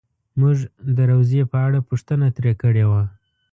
[0.39, 0.57] مونږ
[0.95, 3.03] د روضې په اړه پوښتنه ترې کړې وه.